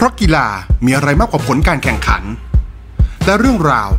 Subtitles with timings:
[0.00, 0.46] พราะกีฬา
[0.84, 2.22] มีอะไรมากกว่าผลการแข่งขัน
[3.24, 3.90] และเรื่องราว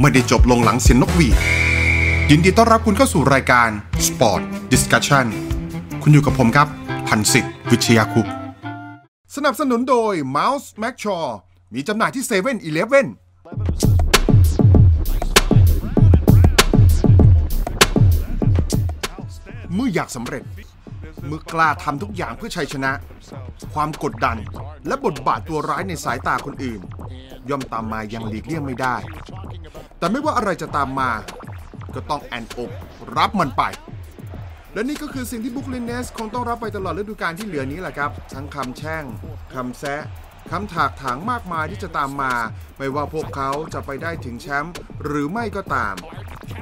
[0.00, 1.36] ไม่ได้จบลงหลังเสียงนกหวีด
[2.30, 3.68] ยินดีต้อนรับคุณเข้าสู่รายการ
[4.06, 5.26] Sport Discussion
[6.02, 6.68] คุณอยู่กับผมครับ
[7.08, 8.26] พันศิษย์วิชยาคุป
[9.36, 11.24] สนับสนุนโดย Mouse m a c s h a w
[11.74, 13.04] มีจำหน่ายที่7 e เ e ่ e อ
[19.74, 20.42] เมื่ออยากสำเร็จ
[21.30, 22.92] มื่อกล้าทำทุกอย่างเพื่อชัยชนะ
[23.74, 24.36] ความกดดัน
[24.86, 26.80] และบทบาทตัวร้ายในสายตาคนอื่น
[27.50, 28.96] ย่อมตามมายังหลีกเลี่ยงไม่ได้
[29.98, 31.10] แต่ไม่ว่าอะไรจะตามมา
[31.94, 32.70] ก็ต้องแอนอก
[33.16, 33.62] รับมันไป
[34.74, 39.04] และนี่ก็คือสิ่งที่บุคลินเนสคงต้องรับไปตลอดฤดูกาลที่เหลือนี้แหละครับ ทั้งคำแช่ง
[39.54, 40.02] คำแซะ
[40.50, 42.34] คำถากถางมากมายที่จะตามมา
[42.78, 45.94] ไม่ว่าพวกเขาจะไปได้ถึงแชมป์หรือไม่ก็ตาม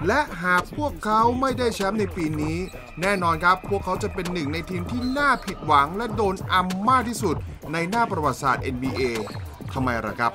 [0.06, 2.58] และหากพวกเขาไม่ได้แชมป์ในปีนี้
[3.00, 7.36] แน่นอนครับ พวกเขาจะเป็นหนึ่งในทีมที่น่าผิดหวังและโดนอำมากที่สุด
[7.72, 9.02] ในหน้าประวัติศาสตร์ NBA
[9.72, 10.32] ทำไมล่ะครับ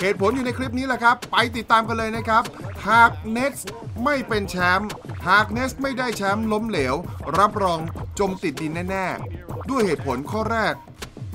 [0.00, 2.42] เหตุผลอยู่ในคลิปนี้แหละครับ ไปติดตามกันเลยนะครับ
[2.88, 3.56] หาก Nets
[4.04, 4.90] ไม่เป็นแชมป์
[5.28, 6.94] หาก Nets ไม่ได้แชมป์ล้มเหลว
[7.38, 7.80] รับรอง
[8.18, 9.06] จมติดดินแน่
[9.38, 10.74] ๆ ด้วยเหตุผลข้อแรก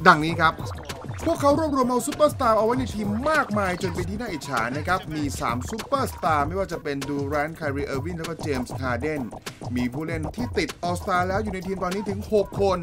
[0.07, 0.53] ดังนี้ครับ
[1.29, 9.21] พวกเขารวบรวมเอาซูเปอร์สตาร์เอาไว้ในทีมมากมายจนเป็นที่น่าอิจฉานะครับ มี 3 ซูเปอร์สตาร์ไม่ว่าจะเป็นดูแรนต์ไครีเออร์วิงแล้วก็เจมส์ฮาร์เดน
[9.75, 12.79] มีผู้เล่นที่ติดออสตาแล้วอยู่ในทีมตอนนี้ถึง 6 คน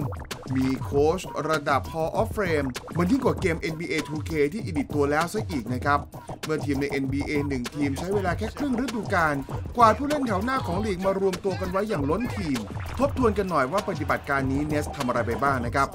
[0.56, 6.00] มีโค้ชระดับ Hall of Fame มันยิ่งกว่าเกม NBA 2K ที่อิดิตตัวแล้วซะอีกนะครับ
[6.44, 9.34] เมื่อทีมใน NBA 1 ทีมใช้เวลาแค่ครึ่งฤดูกาล
[9.76, 12.58] กว่าผู้เล่นแถวหน้าของลีกมารวมตัวกันไว้อย่างล้นทีม
[12.98, 15.88] ทบทวนกันหน่อยว่าปฏิบัติการนี้เนสทำอะไรไปบ้างนะครับ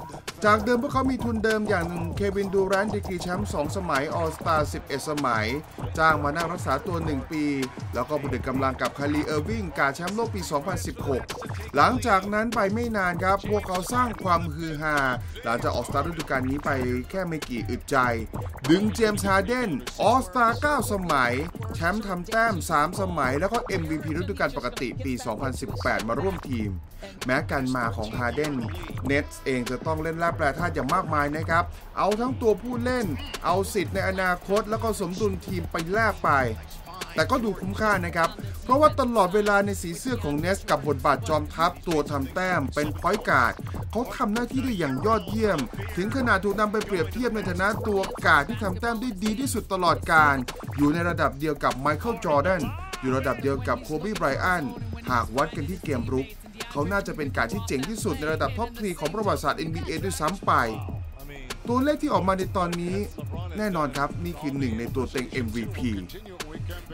[0.46, 5.46] จากเดิมพวกเขามีทุนเดิมอย่างเควินดูแรนดีกรีแชมป์2สมัยออสตา11 สมัย
[5.98, 7.46] จ้างมานั่งรักษาตัว 1 ปี
[7.94, 10.42] แล้วก็บวกกำลังกับไครีเออร์วิงกาแชมป์โลกปี
[11.08, 14.98] 2016 หลังจากนั้นไปไม่นานครับ พวกเขาสร้างความฮือฮา
[15.44, 16.70] หลังจากออกสตาร์ตฤดูกาลนี้ไป
[17.10, 17.98] แค่ไม่กี่อึดใจ
[18.70, 19.70] ดึงเจมส์ฮาร์เดน
[20.02, 20.46] All-Star
[20.84, 21.34] 9สมัย
[21.76, 25.14] แชมป์ทำแต้ม 3 สมัย แล้วก็ MVP ฤดูกาลปกติปี
[25.62, 26.72] 2018 มาร่วมทีม
[27.26, 28.54] แม้การมาของฮาร์เดน
[29.06, 31.64] Nets เองจะต้องเล่นแร่แปรธาตุอย่างมากมายนะครับ
[31.98, 33.08] เอาทั้งตัวผู้เล่น
[33.46, 36.30] เอาสิทธิ์ในอนาคต แล้วก็สมดุลทีมไปแลกไป
[37.16, 38.30] แต่ก็ดูคุ้มค่านะครับ
[38.64, 43.54] เพราะว่าตลอดเวลาในสีเสื้อของ Nets กับบทบาทจอมทัพตัวทำแต้มเป็น point guard
[43.92, 45.60] เขาทำหน้าที่ได้อย่างยอดเยี่ยม
[45.96, 50.36] ถึงขนาดถูกนำไปเปรียบเทียบในฐานะตัวการ์ดที่ทำแต้มได้ดีที่สุดตลอดกาล
[50.78, 52.62] อยู่ในระดับเดียวกับไมเคิลจอร์แดน
[53.02, 54.64] อยู่ระดับเดียวกับโคบีไบรอัน
[55.10, 56.28] หากวัดกันที่เกมรุก
[56.72, 60.54] เขาน่าจะเป็นการที่เจ๋งที่สุดในระดับ top three ของประวัติศาสตร์ NBA ด้วยซ้ำไป
[61.68, 62.96] ตัวเลขที่ออกมาในตอนนี้
[63.58, 65.78] แน่นอนครับนี่คือหนึ่งในตัวเต็ง MVP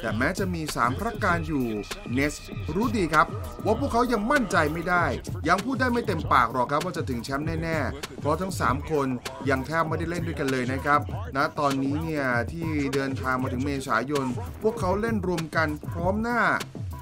[0.01, 1.65] แต่แม้จะมี3พระการอยู่
[2.13, 2.33] เนส
[2.75, 3.27] รู้ดีครับ
[3.65, 5.05] ว่าพวกเขายังมั่นใจไม่ได้
[5.47, 9.07] ยังพูดได้ไม่เต็มปากหรอกครับว่าจะถึงแชมป์แน่ ๆ เพราะทั้ง 3 คน
[9.49, 10.99] ยังแทบไม่ได้เล่นด้วยกันเลยนะครับ
[11.35, 14.25] ณตอนนี้เนี่ยที่เดินทางมาถึงเมษายน
[14.61, 16.41] พวกเขาเล่นรวมกันพร้อมหน้า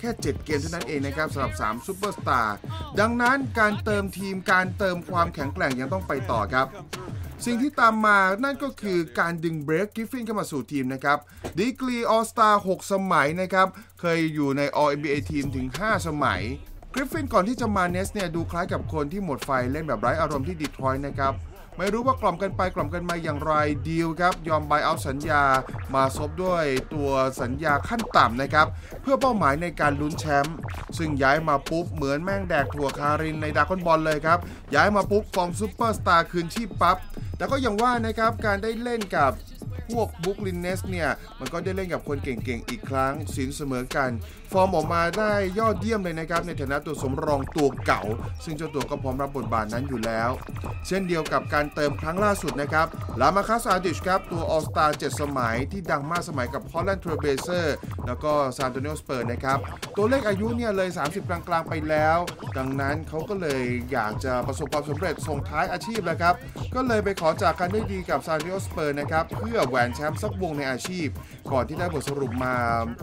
[0.03, 2.57] ค่ 7 เกมเท่านั้นเองนะครับสำหรับ3ซูเปอร์สตาร์
[2.99, 6.67] ดังนั้นการเติมทีมการเติมความแข็งแกร่งยังต้องไปต่อครับ
[7.45, 11.17] สิ่งที่ตามมานั่นก็คือการดึงเบลค กริฟฟินเข้ามาสู่ทีมนะครับ
[11.59, 13.67] ดีกรี All-Star 6สมัยนะครับ
[14.01, 16.41] เคยอยู่ใน All NBA Team ถึง 5 สมัย
[16.93, 21.33] กริฟฟินก่อนที่จะมา Nets เนี่ยดูคล้ายกับคนที่หมดไฟเล่นแบบไร้อารมณ์ที่ดีทรอยต์นะครับ
[21.77, 23.53] ไม่รู้ว่ากล่อมกันไปกล่อมกันมาอย่างไร
[23.87, 25.43] ดีลครับ ยอม buyout สัญญา
[25.93, 27.11] มาซบด้วยตัว
[27.41, 28.67] สัญญาขั้นต่ำนะครับ
[29.01, 30.55] เพื่อเป้าหมายในการลุ้นแชมป์
[30.97, 34.39] ซึ่งย้ายมาปุ๊บเหมือนแม่งแดกถั่วคารินในดราก้อนบอลเลยครับ
[34.75, 36.97] ย้ายมาปุ๊บฟอร์มซูเปอร์สตาร์คืนชีพปั๊บ
[37.37, 39.31] แต่ก็ยังว่านะครับการได้เล่นกับ
[39.99, 41.09] พวก Brooklyn Nets เนี่ย
[41.39, 44.09] มันก็ได้เล่นกับคนเก่งๆ อีกครั้งศีลเสมอกัน
[44.51, 48.01] ฟอร์มออกมาได้ยอดเยี่ยมเลยนะครับ ในฐานะตัวสำรองตัวเก๋า
[48.43, 50.29] ซึ่งเจ้าตัวก็พร้อมรับบทบาทนั้นอยู่แล้ว
[50.87, 52.87] เช่นเดียวกับการเติมครั้งล่าสุดนะครับ
[53.21, 57.75] ลามาคัสอาดิชครับ ตัว All-Star 7สมัยที่ดังมากสมัยกับ Portland Trail Blazers
[58.07, 59.57] แล้วก็ San Antonio Spurs นะครับ
[59.97, 62.17] ตัวเลขอายุเนี่ยเลย 30 กลางๆ ไปแล้ว
[62.57, 66.35] ดังนั้นเขาก็เลยอยากจะประสบความสำเร็จส่งท้ายอาชีพแล้วครับ
[66.75, 71.07] ก็เลยไปขอจากกันได้ดีกับ San Antonio Spurs นะครับเพื่อแหวนแชมป์สักวงในอาชีพ
[71.51, 72.55] ก่อนที่ได้บทสรุปมา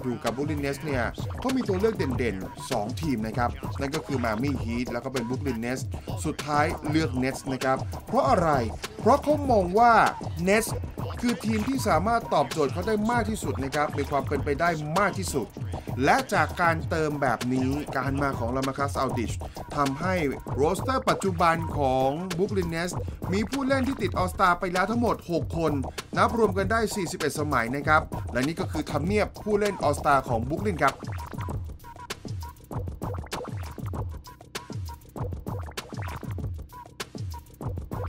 [0.03, 1.05] อยู่กับ Brooklyn Nets เนี่ย
[1.39, 3.51] เขามีตัวเลือกเด่นๆ 2 ทีมนะครับ
[3.81, 5.81] นั่นก็คือ Miami Heat แล้วก็เป็น Brooklyn Nets
[6.25, 8.51] สุดท้ายเลือก Nets นะครับ เพราะอะไร
[9.01, 9.93] เพราะเขามองว่า
[10.45, 10.67] Nets
[11.21, 14.69] คือทีมที่สามารถตอบโจทย์เขาได้มากที่สุดนะครับมีความเป็นไปได้
[14.99, 15.47] มากที่สุด
[16.05, 19.33] และจากการเติมแบบนี้การมาของลามาคัสอัลดิช
[19.77, 20.15] ทำให้
[20.55, 22.91] roster ปัจจุบันของ Brooklyn Nets
[23.33, 25.73] มีผู้เล่นที่ติด All-Star ไปแล้วทั้งหมด 6 คน
[26.17, 26.81] นับรวมกันได้
[27.11, 28.03] 41 สมัยนะครับ
[28.33, 30.95] และนี่ก็คือทำเนียบผู้เล่น All-Star ของบุคลินครับ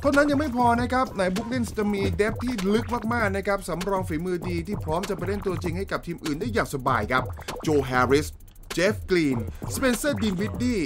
[0.01, 7.23] เท่านั้นยังไม่พอนะครับในบุกลินจะมี depth ที่ลึกมากๆนะครับสำรองฝีมือดีที่พร้อมจะไปเล่นตัวจริงให้กับทีมอื่นได้อย่างสบายครับ
[7.63, 8.27] โจแฮร์ริส
[8.73, 9.37] เจฟกรีน
[9.75, 10.81] สเปนเซอร์ดินวิดดี้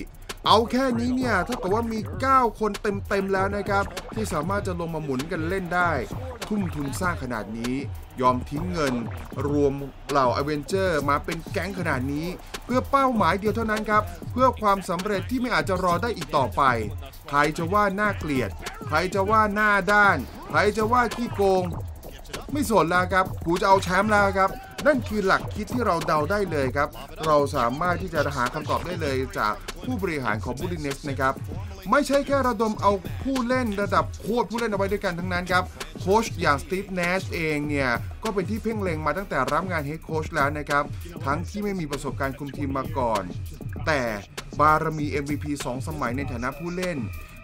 [0.46, 3.84] เอาแค่นี้เนี่ยเท่ากับว่ามี 9 คนเต็มๆแล้วนะครับ
[4.14, 5.92] ที่สามารถจะลงมาหมุนกันเล่นได้
[6.48, 7.76] ทุ่มทุนสร้างขนาดนี้
[8.22, 8.96] ยอมทิ้งเงิน
[9.48, 9.74] รวม
[10.10, 12.28] เหล่าอเวนเจอร์มาเป็นแก๊งขนาดนี้
[12.66, 16.62] เพื่อเป้าหมายเดียวเท่านั้นครับ เพื่อความสำเร็จที่ไม่อาจจะรอได้อีกต่อไป
[17.30, 18.50] ใครจะว่าน่าเกลียด
[18.88, 20.18] ใครจะว่าหน้าด้าน
[20.50, 21.64] ใครจะว่าขี้โกง
[22.52, 24.50] ไม่สนแล้วครับกูจะเอาแชมป์แล้วครับ
[24.86, 26.90] นั่นคือหลักคิดที่เราเดาได้เลยครับ
[27.26, 29.54] เราสามารถที่จะหาคำตอบได้เลยจาก
[29.86, 31.34] ผู้บริหารของ Brooklyn Nets นะครับ
[31.92, 32.92] ไม่ใช่แค่ระดมเอา
[33.24, 35.64] ผู้เล่นระดับโคตรผู้เล่นเอาไว้ด้วยกันทั้งนั้นครับ
[36.00, 37.90] โค้ชอย่างสตีฟ แนชเองเนี่ย
[38.24, 40.84] ก็เป็นที่เพ่งเล็งมาตั้งแต่รับงาน head coach แล้วนะครับ
[41.26, 43.24] ทั้งที่ไม่มีประสบการณ์คุมทีมมาก่อน
[43.86, 44.02] แต่
[44.60, 46.98] บารมี MVP 2 สมัยในฐานะผู้เล่น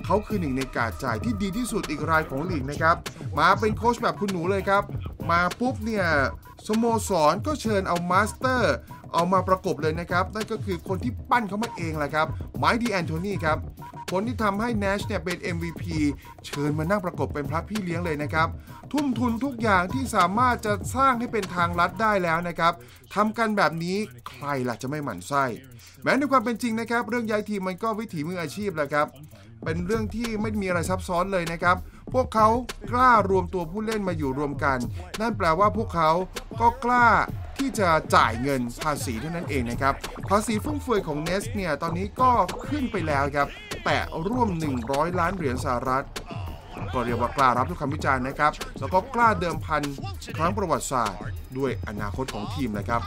[0.05, 2.95] เขาคือหนึ่งในการ์ดจ่ายที่ดีที่สุดอีกรายของลีกนะครับ
[3.39, 4.83] มาเป็นโค้ชแบบคุณหนูเลยครับ
[5.29, 6.05] มาปุ๊บเนี่ย
[6.67, 8.73] สโมสรก็เชิญเอา master
[9.13, 12.27] เอามาประกบเลยนะครับ นั่นก็คือคนที่ปั้นเขามาเองแหละครับ
[12.57, 13.57] ไมค์ดีแอนโทนีครับ
[14.11, 15.83] คนที่ทำให้ Nash เนี่ยเป็น MVP
[16.45, 18.47] เชิญมานั่งประกบเป็นพระพี่เลี้ยงเลยนะครับ
[18.91, 22.73] ทุ่มทุนทุกอย่างที่สามารถจะสร้างให้เป็นทางลัดได้แล้วนะครับ
[23.15, 23.97] ทำกันแบบนี้
[24.29, 25.45] ใครล่ะจะไม่หมั่นไส้
[26.03, 29.07] แม้ในความเป็นจริงนะครับ เรื่องย้ายทีมมันก็วิถีมืออาชีพแหละครับ
[29.63, 31.77] เป็นเรื่องที่ไม่มีอะไรซับซ้อนเลยนะครับ
[32.13, 32.47] พวกเขา
[32.91, 34.77] กล้ารวมตัวผู้เล่นมาอยู่รวมกัน
[35.19, 36.11] นั่นแปลว่าพวกเขา
[36.59, 37.07] ก็กล้า
[37.57, 39.93] ที่จะจ่ายเงินภาษีเท่านั้นเองนะครับ
[40.29, 42.31] ภาษีฟุ่มเฟือยของเนสเนี่ย ตอนนี้ก็
[42.67, 43.47] ขึ้นไปแล้วครับ
[43.85, 43.97] แต่
[44.29, 44.49] ร่วม
[44.83, 46.05] 100 ล้านเหรียญสหรัฐ
[46.93, 49.81] ก็เรียกว่ากล้ารับทุกคำวิจารณ์นะครับ แล้วก็กล้าเดิมพัน
[50.37, 51.21] ครั้งประวัติศาสตร์
[51.57, 53.01] ด้วยอนาคตของทีมนะครับ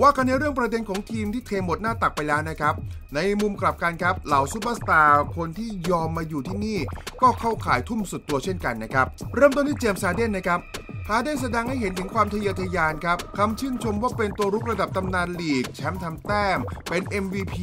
[0.00, 2.74] ว่ากันในเรื่องประเด็นของทีมที่เทหมดหน้าตักไปแล้วนะครับ
[3.14, 6.78] ในมุมกลับกันครับ เหล่าซูเปอร์สตาร์คนที่ยอมมาอยู่ที่นี่
[7.22, 10.60] ก็เข้าข่ายทุ่มสุดตัวเช่นกันนะครับ เริ่มต้นที่เจมส์ฮาร์เดนนะครับ
[11.12, 16.58] ฮาร์เดนแสดงให้เห็นถึงความทะเยอทะยานครับคำชื่นชมว่าเป็นตัวรุกระดับตำนานลีก แชมป์ทำแต้ม
[16.88, 17.56] เป็น MVP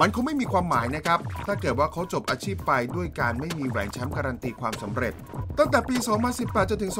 [0.00, 5.14] มันคงไม่มีความหมายนะครับ ถ้าเกิดว่าเขาจบอาชีพไปด้วยการไม่มีแหวนแชมป์การันตีความสำเร็จ
[5.58, 5.96] ตั้งแต่ปี
[6.32, 6.92] 2018 จนถึง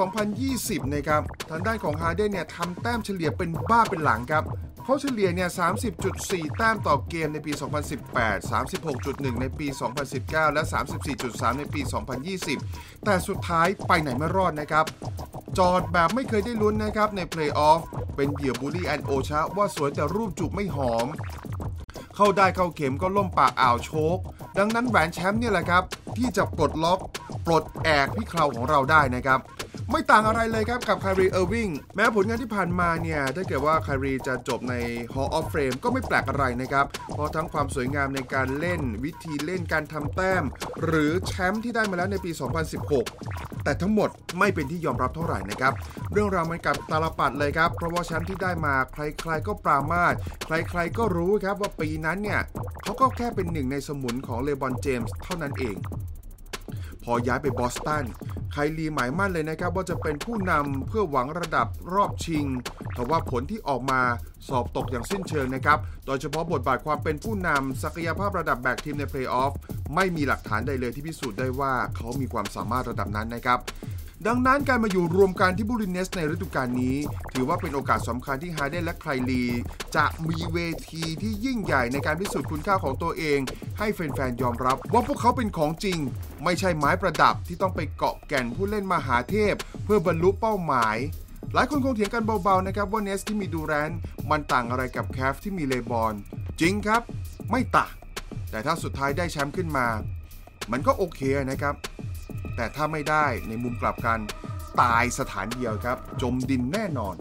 [0.42, 4.44] 2020 นะครับ ทางด้านของฮาเดนเนี่ยทำแต้มเฉลี่ยเป็นบ้าเป็นหลังครับ
[4.84, 5.50] เขาเฉลี่ยเนี่ย
[6.04, 7.52] 30.4 แต้มต่อเกมในปี
[8.02, 8.52] 2018
[8.90, 9.66] 36.1 ในปี
[10.10, 10.62] 2019 และ
[11.10, 11.80] 34.3 ในปี
[12.42, 14.86] 2020 แต่สุดท้ายไปไหนไม่รอดนะครับ
[15.58, 17.80] จอดแบบไม่เคยได้ลุ้นนะครับในเพลย์ออฟ
[18.16, 21.06] เป็นเหยื่อบูลลี่อันโอชะว่าสวยแต่รูปจูบไม่หอม
[22.16, 24.18] เข้าได้เข้าเข็มก็ล่มปากอ่าว choke
[24.58, 25.82] ดังนั้นแหวนแชมป์เนี่ยแหละครับ
[26.16, 26.98] ที่จะปลดล็อก
[27.46, 29.38] ปลดแอกพี่เคราของเราได้นะครับ
[29.90, 34.74] ไม่ต่างอะไรเลยครับกับไครีเออร์วิงแม้ผลงานที่ผ่านมาเนี่ยถ้าเกิดว่าไครีจะจบใน
[35.14, 40.44] Hall of Fame ก็ไม่แปลกอะไรนะครับเพราะทั้งความสวยงามในการเล่นวิธีเล่นการทำแต้ม
[40.84, 42.30] หรือแชมป์ที่ได้มาแล้วในปี
[42.98, 45.72] 2016 แต่ทั้งหมดไม่เป็นที่ยอมรับเท่าไหร่นะครับ
[46.12, 50.14] เรื่องราวมันกลับตาลปัตรเลยครับ เพราะว่าแชมป์ที่ได้มาใครๆก็ปรามาส
[50.46, 52.40] ใครๆก็รู้ครับว่าปีนั้นเนี่ย
[52.82, 55.76] เขาก็แค่เป็นหนึ่งในสมุนของเลบรอนเจมส์เท่านั้นเอง
[57.04, 58.04] พอย้ายไปบอสตัน
[58.56, 62.46] ไครีหมายมั่นเลยนะครับ ว่าจะเป็นผู้นำเพื่อหวังระดับรอบชิง
[62.94, 64.00] แต่ว่าผลที่ออกมา
[64.48, 69.52] สอบตกอย่างสิ้นเชิงนะครับ โดยเฉพาะบทบาทความเป็นผู้นำศักยภาพระดับแบกทีมในเพลย์ออฟ
[69.94, 73.58] ไม่มีหลักฐานใดเลยที่พิสูจน์ได้ว่าเขามีความสามารถระดับนั้นนะครับ
[74.28, 76.96] ดังนั้นการมาอยู่รวมกันที่บูรินเนสในฤดูกาลนี้
[77.32, 79.44] ถือว่าเป็นโอกาสสำคัญที่ฮาร์เดนและไคลลี
[79.96, 80.58] จะมีเว
[80.90, 83.38] ทีที่ยิ่งใหญ่ในการพิสูจน์คุณค่าของตัวเอง
[83.78, 85.98] ให้แฟนๆยอมรับว่าพวกเขาเป็นของจริง
[86.44, 89.54] ไม่ใช่ไม้ประดับที่ต้องไปเกาะแก่นผู้เล่นมหาเทพ
[89.84, 90.96] เพื่อบรรลุเป้าหมาย
[91.54, 94.00] หลายคนคงเถียงกันเบาๆนะครับว่าเนสที่มีดูแรนต์
[94.30, 96.14] มันต่างอะไรกับแคฟที่มีเลบอน
[96.60, 97.02] จริงครับ
[97.50, 97.94] ไม่ต่าง
[98.50, 99.86] แต่ถ้าสุดท้ายได้แชมป์ขึ้นมา
[100.72, 101.74] มันก็โอเคนะครับ
[102.56, 104.18] แต่ถ้าไม่ได้ในมุมกลับกัน
[104.80, 107.16] ตายสถานเดียวครับ จมดินแน่นอน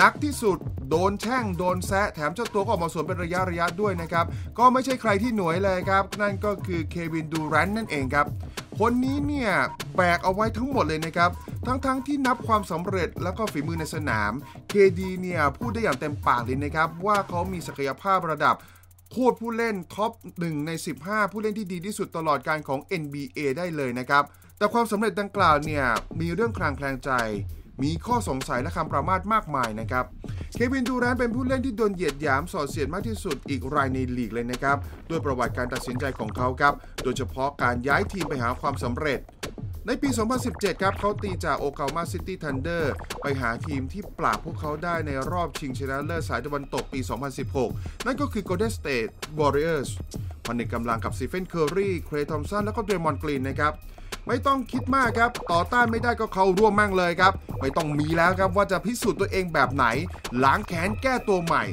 [0.00, 0.58] นักที่สุด
[0.90, 4.26] โดนแช่งโดนแซะ แถมเจ้าตัวก็ออกมาสวนเป็นระยะระยะด้วยนะครับ
[4.58, 8.26] ก็ไม่ใช่ใครที่หน่วยเลยครับ นั่นก็คือเควินดูแรนต์นั่นเองครับ
[8.80, 9.50] คนนี้เนี่ย
[9.96, 11.30] แบกเอาไว้ทั้งหมดเลยนะครับ
[11.66, 14.32] ทั้งๆทที่นับความสำเร็จแล้วก็ฝีมือในสนาม
[14.72, 18.56] KD เนี่ยพูดได้อย่างเต็มปากเลยนะครับ ว่าเขามีศักยภาพระดับ
[19.12, 20.70] โคตรผู้เล่นท็อป 1 ใน
[21.02, 24.24] 15 ผู้เล่นที่ดีที่สุดตลอดการของ NBA ได้เลยนะครับ
[24.58, 25.84] แต่ความสำเร็จดังกล่าวเนี่ย
[26.20, 27.10] มีเรื่องคลางแคลงใจ
[27.82, 30.04] มีข้อสงสัยและคำประมาทมากมายนะครับ
[30.54, 34.76] เควินดูแรนเป็นผู้เล่นที่โดนเหยียดหยามสอดเสียดมากที่สุดอีกรายในลีกเลยนะครับ
[35.10, 39.20] ด้วยประวัติการตัดสินใจของเขาครับ โดยเฉพาะการย้ายทีมไปหาความสำเร็จ
[39.86, 40.08] ในปี
[40.44, 47.00] 2017 ครับเขาตีจากโอคลาโฮมาซิตี้ ธันเดอร์ไปหาทีมที่ปราบพวกเขาได้ในรอบชิงชนะเลิศสายตะวันตกปี
[47.52, 49.88] 2016 นั่นก็คือ Golden State Warriors
[50.44, 53.72] ผนึกกำลังกับสเตฟเฟนเคอร์รี เคลย์ทอมป์สัน แล้วก็เดรย์มอนด์ กรีนนะครับ
[54.28, 59.84] ไม่ต้องคิดมากครับ ต่อต้านไม่ได้ก็เข้าร่วมมั่งเลยครับ ไม่ต้องมีแล้วครับว่าจะพิสูจน์ตัวเองแบบไหน
[60.44, 61.64] ล้างแค้นแก้ตัวใหม่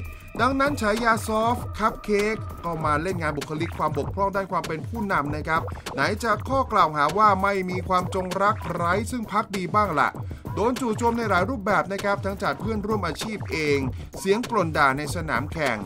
[0.41, 5.62] ดังนั้นฉายา soft cupcake ก็มาเล่นงานบุคลิกความบกพร่องด้านความเป็นผู้นำนะครับ
[5.93, 10.09] ไหนจะข้อกล่าวหาว่าไม่มีความจงรักไร้ซึ่งภักดีบ้างล่ะ
[10.55, 13.79] โดนจู่โจมในหลายรูปแบบนะครับทั้งจากเพื่อนร่วมอาชีพเอง
[14.19, 15.77] เสียงกล่นด่าในสนามแข่ง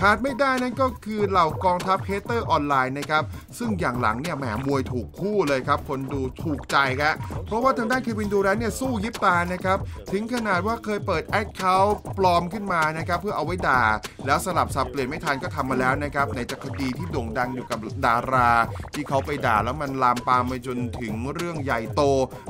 [0.00, 3.22] ขาดไม่ได้นั่นก็คือเหล่ากองทัพ hater ออนไลน์นะครับ
[3.58, 7.14] ซึ่งอย่างหลังเนี่ยแหมมวยถูกคู่เลยครับ คนดูถูกใจครับ
[7.46, 9.78] เพราะว่าทางด้านเควินดูแรนต์เนี่ยสู้ยิบตานะครับ
[10.12, 13.82] ถึงขนาดว่าเคยเปิด account ปลอมขึ้นมานะครับเพื่อเอาไว้ด่า
[14.26, 18.50] แล้วสลับสับเปลี่ยนไม่ทันก็ทำมาแล้วนะครับในจักรคดีที่โด่งดังอยู่กับดารา
[18.94, 22.02] ที่เขาไปด่าแล้วมันลามปามไปจนถึงเรื่องใหญ่โต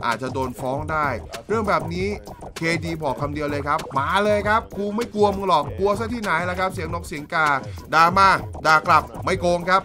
[0.07, 1.09] อาจจะโดนฟ้องได้
[1.49, 2.09] เรื่องแบบนี้
[2.56, 7.47] เคดีบอกคำเดียวเลยครับ มาเลยครับกูไม่กลัวมึงหรอกกลัวซะที่ไหนล่ะครับ เสียงนกเสียงกา
[7.94, 8.28] ด่ามา
[8.66, 9.83] ด่ากลับไม่โกงครับ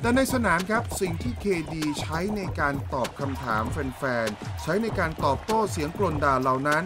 [0.00, 6.82] แต่ในสนามครับสิ่งที่ KD ใช้ในการตอบคำถามแฟนๆ ใช้ในการตอบโต้เสียงกลนด่าเหล่านั้น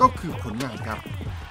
[0.00, 0.98] ก็คือผลงานครับ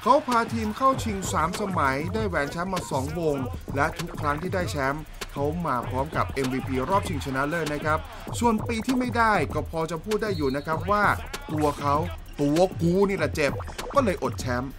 [0.08, 3.36] เขาพาทีมเข้าชิง 3 สมัยได้แหวนแชมป์มา 2 วง
[3.76, 8.00] และทุกครั้งที่ได้แชมป์เขามาพร้อมกับ MVP รอบชิงชนะเลิศนะครับ
[8.40, 11.04] ส่วนปีที่ไม่ได้ก็พอจะพูดได้อยู่นะครับว่า
[11.52, 11.96] ตัวเขา
[12.42, 13.52] ตัวกูนี่แหละเจ็บ
[13.94, 14.72] ก็เลยอดแชมป์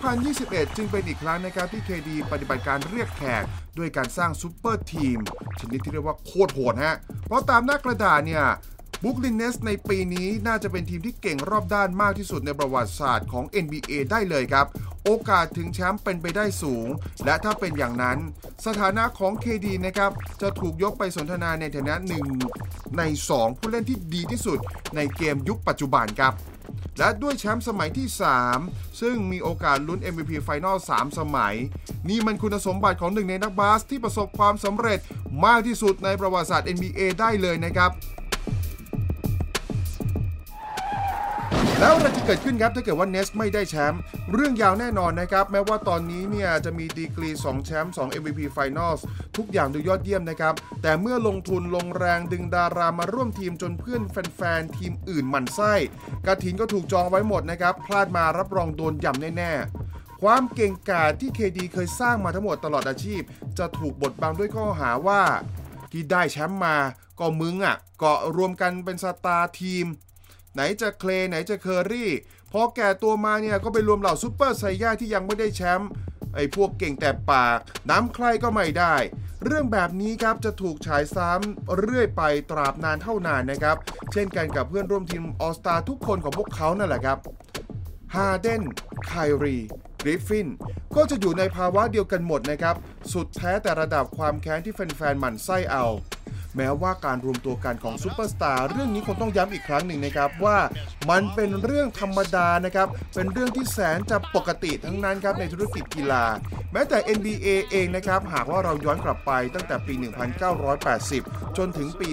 [0.00, 3.44] 2021 จึงเป็นอีกครั้งนะครับที่ KD ปฏิบัติการเรียกแขก
[3.78, 5.18] ด้วยการสร้าง super team
[5.60, 6.96] ชนิดที่เรียกว่าโคตรโหดฮะ
[7.26, 8.44] เพราะตามหน้ากระดาษเนี่ย
[9.04, 14.66] บรูคลินเนตส์ในปีนี้น่าจะเป็นทีมที่เก่งรอบด้านมากที่สุดในประวัติศาสตร์ของ NBA ได้เลยครับ
[15.04, 16.86] โอกาสถึงแชมป์เป็นไปได้สูง
[17.24, 18.18] และถ้าเป็นอย่างนั้น
[18.66, 20.10] สถานะของ KD นะครับ
[20.42, 22.26] จะถูกยกไปสนทนาในฐานะหนึ่ง
[22.98, 23.02] ใน
[23.32, 24.58] 2 ผู้เล่นที่ดีที่สุด
[24.96, 26.32] ในเกมยุคปัจจุบันครับ
[26.98, 28.08] และด้วยแชมป์สมัยที่
[28.54, 31.54] 3 ซึ่งมีโอกาสลุ้น MVP Final 3สมัย
[32.08, 34.98] นี่มันคุณสมบัติของหนึ่งในนักบาสที่ประสบความสำเร็จ
[35.44, 37.92] มากที่สุดในประวัติศาสตร์ NBA ได้เลยนะครับ
[41.80, 44.00] แล้วอะไรจะเกิดขึ้นครับถ้าเกิดว่าเนสไม่ได้แชมป์
[44.32, 49.00] เรื่องยาวแน่นอนนะครับ แม้ว่าตอนนี้เนี่ยจะมีดีกรี 2 แชมป์2 MVP Finals
[49.36, 55.74] ทุกอย่างดูยอดเยี่ยมนะครับ แต่เมื่อลงทุนลงแรงดึงดารามาร่วมทีมจนเพื่อนแฟนๆ ทีมอื่นหมั่นไส้
[56.26, 63.22] กระถินก็ถูกจองไว้หมดนะครับ พลาดมารับรองโดนย่ำแน่ๆ ความเก่งกาจที่เคดีเคยสร้างมาทั้งหมดตลอดอาชีพ
[63.58, 65.22] จะถูกบดบังด้วยข้อหาว่า
[65.92, 66.76] ที่ได้แชมป์มา
[67.18, 69.86] ก็มึงอะเกาะรวมกันเป็น star team
[70.58, 72.10] ไหนจะเคลย์ไหนจะเคอรี่
[72.52, 75.90] พอแก่ตัวมาเนี่ยก็ไปรวมเหล่าซูเปอร์ไซย่าที่ยังไม่ได้แชมป์
[76.34, 77.58] ไอ้พวกเก่งแต่ปาก
[77.90, 78.94] นำใครก็ไม่ได้
[79.44, 83.76] เรื่องแบบนี้ครับจะถูกฉายซ้ำเรื่อยไปตราบนานเท่านานนะครับ
[84.12, 87.18] เช่นกันกับเพื่อนร่วมทีม all-star ทุกคนของพวกเขานั่นแหละครับ
[88.14, 88.62] ฮาร์เดน
[89.06, 89.12] ไค
[89.42, 89.56] รี
[90.02, 90.48] กริฟฟิน
[90.96, 92.76] ก็จะอยู่ในภาวะเดียวกันหมดนะครับ
[93.12, 95.86] สุดแท้แต่ระดับความแค้นที่แฟนๆหมั่นไส้เอา
[96.56, 100.58] แม้ว่าการรวมตัวกันของซูเปอร์สตาร์เรื่องนี้คงต้องย้ำอีกครั้งหนึ่งนะครับว่า
[101.10, 106.24] มันเป็นเรื่องธรรมดานะครับเป็นเรื่องที่แสนจะปกติทั้งนั้นครับในธุรกิจกีฬา
[106.72, 109.94] แม้แต่ NBA เองนะครับหากว่าเราย้อนกลับไปตั้งแต่ปี
[110.76, 112.08] 1980 จนถึงปี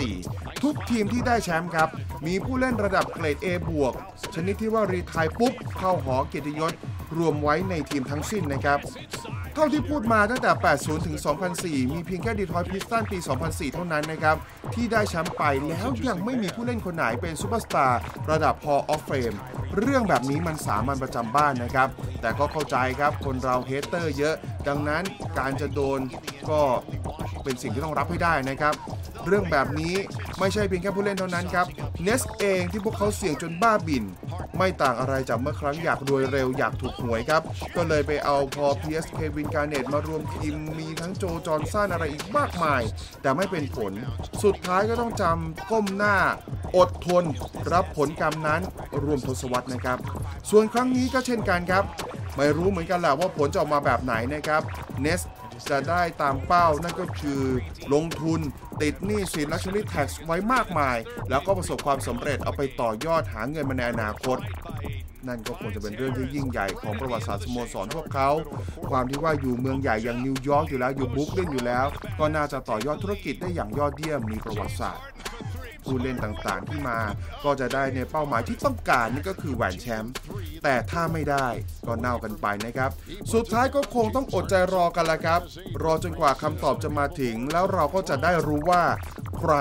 [0.00, 1.88] 2004 ทุกทีมที่ได้แชมป์ครับ
[2.26, 3.92] มีผู้เล่นระดับเกรด A บวก
[4.34, 6.72] ชนิดที่ว่า retire ปุ๊บเข้าหอเกียรติยศ
[7.18, 8.78] รวมไว้ในทีมทั้งสิ้นนะครับ
[9.58, 11.16] เท่าที่พูดมาตั้งแต่ 80 ถึง
[11.56, 14.36] 2004 มีเพียงแค่ดีทรอยต์พิสตันส์ปี 2004 เท่านั้นนะครับ
[14.74, 18.00] ที่ได้แชมป์ไปแล้วยังไม่มีผู้เล่นคนไหนเป็นซูเปอร์สตาร์
[18.30, 19.36] ระดับ Hall of Fame
[19.76, 21.88] เรื่องแบบนี้มันสามัญประจำบ้านนะครับ
[22.20, 24.34] แต่ก็เข้าใจครับคนเรา hater เยอะ
[24.68, 25.02] ดังนั้น
[25.38, 26.00] การจะโดน
[26.50, 26.60] ก็
[27.44, 28.74] เป็นสิ่งที่ต้องรับให้ได้นะครับ
[29.26, 29.94] เรื่องแบบนี้
[30.38, 31.66] ไม่ใช่เพียงแค่ผู้เล่นเท่านั้นครับ
[32.02, 34.04] เนตส์เองที่พวกเขาเสี่ยงจนบ้าบิ่น
[34.58, 37.42] ไม่ต่างอะไรจากเมื่อครั้งอยากรวยเร็วอยากถูกหวยครับ
[37.76, 42.82] ก็เลยไปเอาพอพีเอสเควินการเนตมารวมทีมมีทั้งโจจอห์นสันอะไรอีกมากมาย
[43.22, 43.92] แต่ไม่เป็นผล
[44.44, 46.16] สุดท้ายก็ต้องจำก้มหน้า
[46.76, 47.24] อดทน
[47.72, 48.60] รับผลกรรมนั้น
[49.02, 49.98] ร่วมทศวรรษนะครับ
[50.50, 51.84] ส่วนครั้งนี้ก็เช่นกันครับ
[52.36, 54.62] ไม่รู้เหมือนกันแหละว่าผลจะออกมาแบบไหนนะครับ
[55.02, 55.20] เนตส์
[55.70, 57.42] จะได้ตามเป้านั่นก็คือ
[57.94, 58.40] ลงทุน
[58.82, 60.96] ติดหนี้สิน luxury tax ไว้มากมาย
[61.30, 64.38] แล้วก็ประสบความสำเร็จเอาไปต่อยอดหาเงินมาในอนาคต
[65.28, 68.30] นั่นก็คงจะเป็นเรื่องที่ยิ่งใหญ่ของประวัติศาสตร์สโมสรพวกเขา
[68.90, 71.86] ความที่ว่าอยู่เมืองใหญ่อย่างนิวยอร์กอยู่แล้วอยู่บรูคลินอยู่แล้ว
[72.18, 75.04] ก็น่าจะต่อยอดธุรกิจได้อย่างยอดเยี่ยมมีประวัติศาสตร์
[75.88, 76.98] ผู้เล่นต่างๆ ที่มา
[77.44, 80.12] ก็จะได้ในเป้าหมายที่ต้องการนั่นก็คือแหวนแชมป์
[80.64, 81.48] แต่ถ้าไม่ได้
[81.86, 82.90] ก็เน่ากันไปนะครับ
[83.32, 85.40] สุดท้ายก็คงต้องอดใจรอกันละครับ
[85.82, 88.82] รอจนกว่าคำตอบจะมาถึง แล้วเราก็จะได้รู้ว่า
[89.36, 89.52] ใคร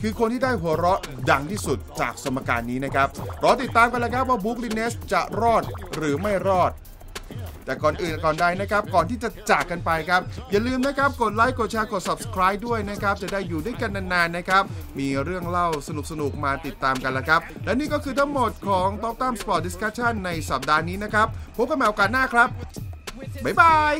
[0.00, 1.00] คือคนที่ได้หัวเราะ
[1.30, 3.08] ดังที่สุดจากสมการนี้นะครับ
[3.42, 5.62] รอติดตามกันแล้วครับว่า Brooklyn Nets จะรอด
[5.96, 6.70] หรือไม่รอด
[7.64, 14.62] แต่ก่อนอื่นก่อนใดนะครับ ก่อนที่จะจากกันไปครับ อย่าลืมนะครับกดไลค์กดแชร์กด subscribe ด้วยนะครับ จะได้อยู่ด้วยกันนานๆนะครับ
[14.98, 22.48] มีเรื่องเล่าสนุกๆมาติดตามกันแล้วครับ และนี่ก็คือทั้งหมดของ Talk ตาม Sport Discussion ในสัปดาห์นี้นะครับพบกันใหม่โอกาสหน้าครับ
[23.44, 23.94] บ๊ายบาย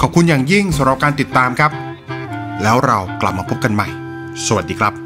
[0.00, 1.70] ขอบคุณอย่างยิ่งสำหรับการติดตามครับ
[2.62, 3.88] แล้วเรากลับมาพบกันใหม่
[4.46, 4.96] สวัสดีครับ